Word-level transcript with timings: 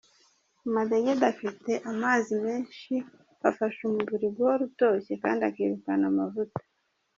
Amadegede 0.67 1.23
afite 1.33 1.71
amzai 1.89 2.33
menshi, 2.45 2.93
afasha 3.49 3.79
umubiri 3.83 4.27
guhora 4.35 4.61
utoshye, 4.69 5.13
kandi 5.23 5.41
akirukana 5.49 6.05
amavuta. 6.11 6.61